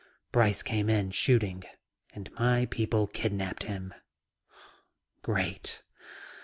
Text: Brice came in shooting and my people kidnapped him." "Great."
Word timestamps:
Brice 0.31 0.63
came 0.63 0.89
in 0.89 1.11
shooting 1.11 1.63
and 2.11 2.31
my 2.33 2.65
people 2.71 3.05
kidnapped 3.05 3.65
him." 3.65 3.93
"Great." 5.21 5.83